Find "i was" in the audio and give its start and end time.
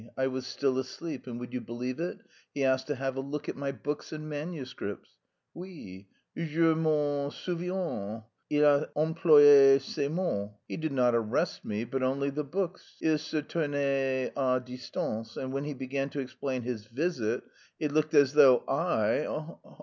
0.17-0.47